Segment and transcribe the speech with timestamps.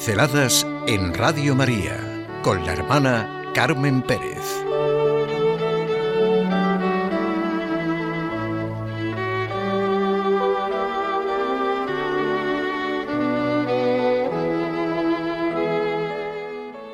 [0.00, 4.38] Pinceladas en Radio María con la hermana Carmen Pérez.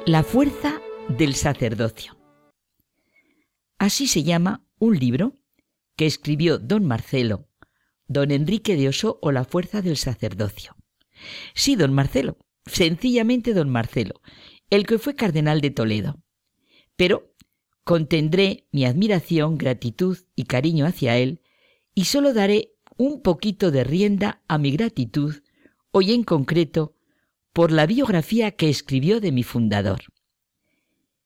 [0.04, 2.16] La fuerza del sacerdocio.
[3.78, 5.36] Así se llama un libro
[5.94, 7.48] que escribió don Marcelo,
[8.08, 10.74] don Enrique de Oso o La fuerza del sacerdocio.
[11.54, 14.20] Sí, don Marcelo, sencillamente don Marcelo,
[14.70, 16.22] el que fue cardenal de Toledo.
[16.96, 17.32] Pero
[17.84, 21.40] contendré mi admiración, gratitud y cariño hacia él,
[21.94, 25.42] y solo daré un poquito de rienda a mi gratitud,
[25.92, 26.94] hoy en concreto,
[27.52, 30.00] por la biografía que escribió de mi fundador.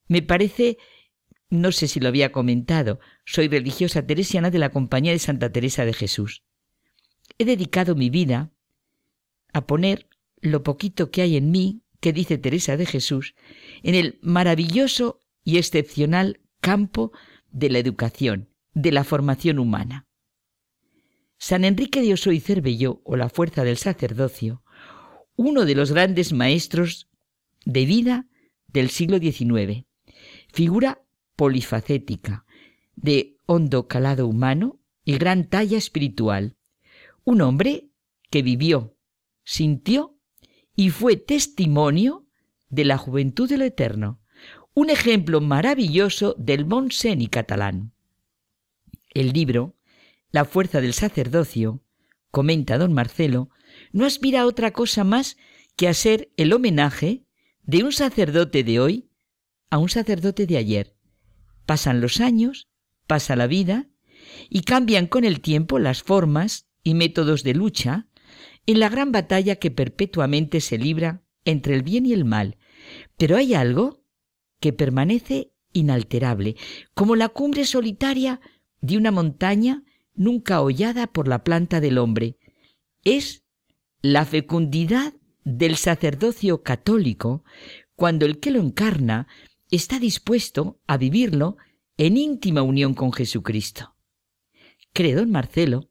[0.07, 0.79] Me parece,
[1.49, 5.85] no sé si lo había comentado, soy religiosa teresiana de la Compañía de Santa Teresa
[5.85, 6.45] de Jesús.
[7.39, 8.53] He dedicado mi vida
[9.53, 10.09] a poner
[10.41, 13.35] lo poquito que hay en mí, que dice Teresa de Jesús,
[13.83, 17.13] en el maravilloso y excepcional campo
[17.51, 20.07] de la educación, de la formación humana.
[21.39, 24.63] San Enrique de Oso y Cervelló, o la fuerza del sacerdocio,
[25.37, 27.09] uno de los grandes maestros
[27.65, 28.29] de vida
[28.67, 29.87] del siglo XIX,
[30.53, 31.03] figura
[31.37, 32.45] polifacética,
[32.95, 36.57] de hondo calado humano y gran talla espiritual,
[37.25, 37.91] un hombre
[38.31, 38.97] que vivió,
[39.45, 40.20] sintió
[40.81, 42.27] y fue testimonio
[42.71, 44.19] de la juventud de lo eterno,
[44.73, 47.93] un ejemplo maravilloso del Monsen y catalán.
[49.13, 49.77] El libro,
[50.31, 51.83] La fuerza del sacerdocio,
[52.31, 53.51] comenta don Marcelo,
[53.93, 55.37] no aspira a otra cosa más
[55.77, 57.27] que a ser el homenaje
[57.63, 59.11] de un sacerdote de hoy
[59.69, 60.97] a un sacerdote de ayer.
[61.67, 62.69] Pasan los años,
[63.07, 63.91] pasa la vida,
[64.49, 68.07] y cambian con el tiempo las formas y métodos de lucha,
[68.71, 72.57] en la gran batalla que perpetuamente se libra entre el bien y el mal.
[73.17, 74.05] Pero hay algo
[74.61, 76.57] que permanece inalterable,
[76.95, 78.41] como la cumbre solitaria
[78.81, 79.83] de una montaña
[80.15, 82.39] nunca hollada por la planta del hombre.
[83.03, 83.45] Es
[84.03, 85.15] la fecundidad
[85.45, 87.45] del sacerdocio católico
[87.97, 89.27] cuando el que lo encarna
[89.71, 91.57] está dispuesto a vivirlo
[91.97, 93.97] en íntima unión con Jesucristo.
[94.93, 95.91] Cree don Marcelo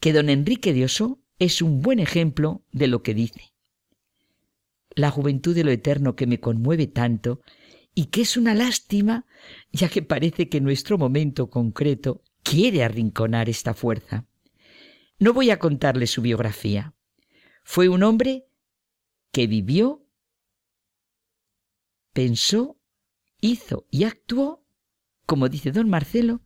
[0.00, 0.84] que don Enrique de
[1.38, 3.52] es un buen ejemplo de lo que dice.
[4.94, 7.40] La juventud de lo eterno que me conmueve tanto
[7.94, 9.26] y que es una lástima,
[9.72, 14.26] ya que parece que nuestro momento concreto quiere arrinconar esta fuerza.
[15.18, 16.94] No voy a contarle su biografía.
[17.64, 18.46] Fue un hombre
[19.32, 20.06] que vivió,
[22.12, 22.80] pensó,
[23.40, 24.64] hizo y actuó,
[25.26, 26.40] como dice don Marcelo,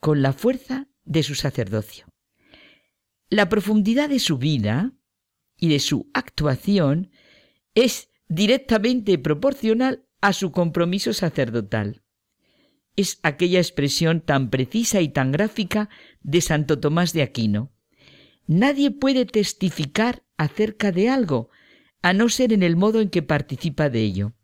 [0.00, 2.06] con la fuerza de su sacerdocio.
[3.28, 4.92] La profundidad de su vida
[5.56, 7.10] y de su actuación
[7.74, 12.02] es directamente proporcional a su compromiso sacerdotal.
[12.94, 15.88] Es aquella expresión tan precisa y tan gráfica
[16.20, 17.72] de Santo Tomás de Aquino.
[18.46, 21.50] Nadie puede testificar acerca de algo,
[22.02, 24.34] a no ser en el modo en que participa de ello.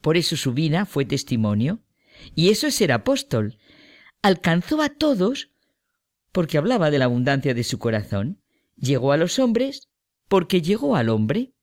[0.00, 1.82] Por eso su vida fue testimonio,
[2.36, 3.58] y eso es ser apóstol.
[4.22, 5.50] Alcanzó a todos
[6.32, 8.42] porque hablaba de la abundancia de su corazón.
[8.76, 9.88] Llegó a los hombres
[10.28, 11.54] porque llegó al hombre.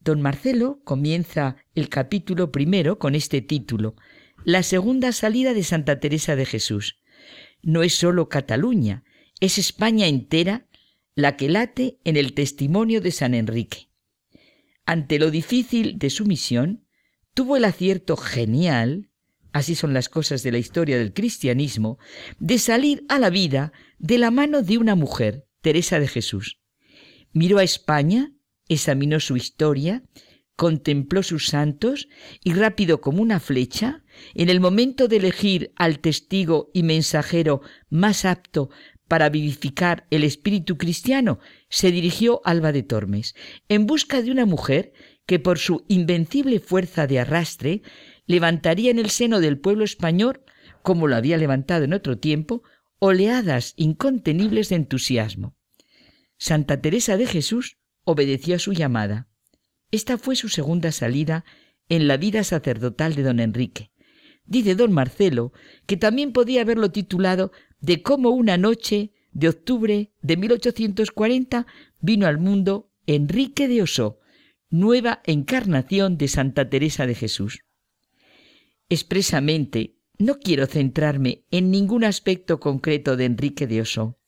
[0.00, 3.96] Don Marcelo comienza el capítulo primero con este título,
[4.44, 6.98] La segunda salida de Santa Teresa de Jesús.
[7.62, 9.04] No es sólo Cataluña,
[9.40, 10.66] es España entera
[11.14, 13.88] la que late en el testimonio de San Enrique.
[14.84, 16.86] Ante lo difícil de su misión,
[17.32, 19.10] tuvo el acierto genial
[19.54, 21.96] así son las cosas de la historia del cristianismo,
[22.40, 26.58] de salir a la vida de la mano de una mujer, Teresa de Jesús.
[27.32, 28.32] Miró a España,
[28.68, 30.02] examinó su historia,
[30.56, 32.08] contempló sus santos
[32.42, 34.02] y rápido como una flecha,
[34.34, 38.70] en el momento de elegir al testigo y mensajero más apto
[39.06, 43.36] para vivificar el espíritu cristiano, se dirigió Alba de Tormes,
[43.68, 44.92] en busca de una mujer
[45.26, 47.82] que por su invencible fuerza de arrastre
[48.26, 50.42] levantaría en el seno del pueblo español,
[50.82, 52.62] como lo había levantado en otro tiempo,
[52.98, 55.56] oleadas incontenibles de entusiasmo.
[56.38, 59.28] Santa Teresa de Jesús obedeció a su llamada.
[59.90, 61.44] Esta fue su segunda salida
[61.88, 63.90] en la vida sacerdotal de don Enrique.
[64.46, 65.52] Dice don Marcelo
[65.86, 71.66] que también podía haberlo titulado de cómo una noche de octubre de 1840
[72.00, 74.20] vino al mundo Enrique de Osó,
[74.70, 77.63] nueva encarnación de Santa Teresa de Jesús.
[78.88, 84.18] Expresamente, no quiero centrarme en ningún aspecto concreto de Enrique de Oso,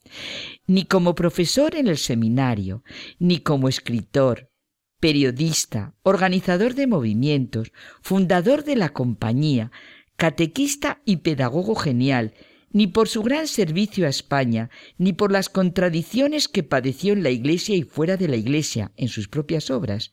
[0.67, 2.82] ni como profesor en el seminario,
[3.19, 4.50] ni como escritor,
[4.99, 9.70] periodista, organizador de movimientos, fundador de la compañía,
[10.17, 12.35] catequista y pedagogo genial,
[12.70, 17.31] ni por su gran servicio a España, ni por las contradicciones que padeció en la
[17.31, 20.12] Iglesia y fuera de la Iglesia, en sus propias obras.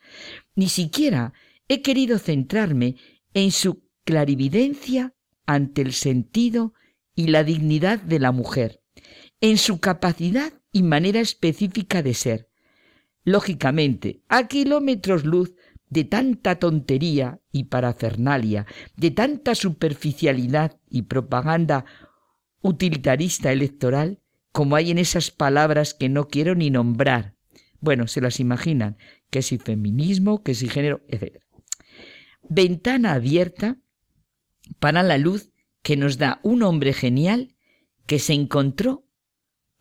[0.55, 1.33] Ni siquiera
[1.67, 2.95] he querido centrarme
[3.33, 5.13] en su clarividencia
[5.45, 6.73] ante el sentido
[7.15, 8.81] y la dignidad de la mujer,
[9.41, 12.49] en su capacidad y manera específica de ser.
[13.23, 15.53] Lógicamente, a kilómetros luz
[15.89, 18.65] de tanta tontería y parafernalia,
[18.97, 21.85] de tanta superficialidad y propaganda
[22.61, 24.19] utilitarista electoral
[24.51, 27.35] como hay en esas palabras que no quiero ni nombrar.
[27.79, 28.97] Bueno, se las imaginan,
[29.29, 31.41] que si feminismo, que si género, etc.
[32.49, 33.77] Ventana abierta
[34.79, 35.51] para la luz
[35.81, 37.55] que nos da un hombre genial
[38.05, 39.05] que se encontró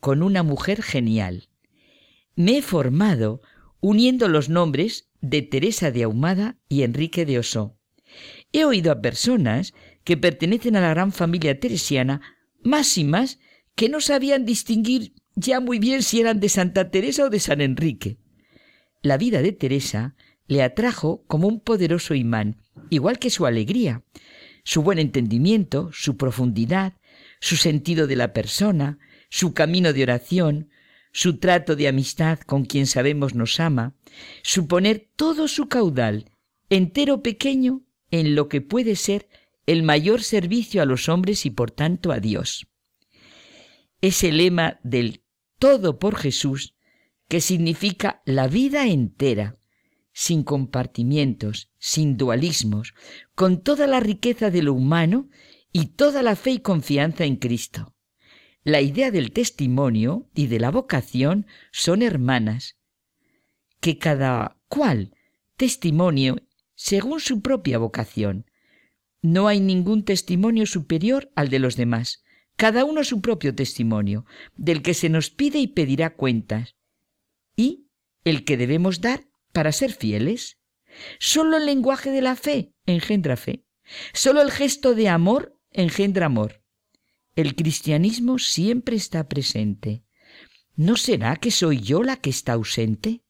[0.00, 1.48] con una mujer genial.
[2.34, 3.40] Me he formado
[3.80, 7.78] uniendo los nombres de Teresa de Ahumada y Enrique de Osó.
[8.52, 9.74] He oído a personas
[10.04, 12.20] que pertenecen a la gran familia teresiana
[12.62, 13.38] más y más
[13.74, 17.60] que no sabían distinguir ya muy bien si eran de Santa Teresa o de San
[17.60, 18.18] Enrique.
[19.00, 20.14] La vida de Teresa
[20.46, 24.04] le atrajo como un poderoso imán, igual que su alegría,
[24.64, 26.94] su buen entendimiento, su profundidad,
[27.40, 28.98] su sentido de la persona,
[29.28, 30.70] su camino de oración,
[31.12, 33.94] su trato de amistad con quien sabemos nos ama,
[34.42, 36.30] su poner todo su caudal,
[36.70, 39.28] entero pequeño, en lo que puede ser
[39.66, 42.66] el mayor servicio a los hombres y por tanto a Dios.
[44.00, 45.22] Es el lema del
[45.58, 46.74] todo por Jesús,
[47.28, 49.56] que significa la vida entera,
[50.12, 52.94] sin compartimientos, sin dualismos,
[53.34, 55.28] con toda la riqueza de lo humano
[55.72, 57.94] y toda la fe y confianza en Cristo.
[58.64, 62.76] La idea del testimonio y de la vocación son hermanas,
[63.80, 65.14] que cada cual
[65.56, 66.36] testimonio
[66.74, 68.46] según su propia vocación.
[69.20, 72.22] No hay ningún testimonio superior al de los demás,
[72.56, 74.26] cada uno su propio testimonio,
[74.56, 76.76] del que se nos pide y pedirá cuentas,
[77.56, 77.86] y
[78.24, 80.58] el que debemos dar para ser fieles.
[81.18, 83.64] Solo el lenguaje de la fe engendra fe.
[84.12, 86.62] Solo el gesto de amor engendra amor.
[87.34, 90.04] El cristianismo siempre está presente.
[90.74, 93.22] ¿No será que soy yo la que está ausente?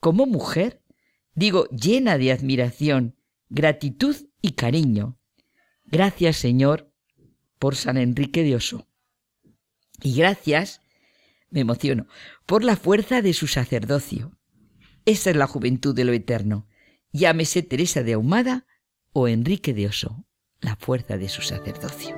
[0.00, 0.82] Como mujer,
[1.34, 3.16] digo llena de admiración,
[3.48, 5.18] gratitud y cariño.
[5.84, 6.92] Gracias, Señor,
[7.58, 8.86] por San Enrique de Oso.
[10.02, 10.80] Y gracias,
[11.50, 12.06] me emociono,
[12.46, 14.37] por la fuerza de su sacerdocio.
[15.08, 16.66] Esa es la juventud de lo eterno.
[17.12, 18.66] Llámese Teresa de Ahumada
[19.14, 20.26] o Enrique de Oso,
[20.60, 22.14] la fuerza de su sacerdocio.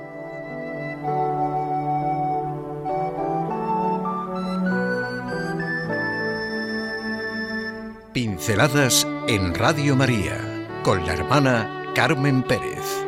[8.13, 13.05] Pinceladas en Radio María con la hermana Carmen Pérez.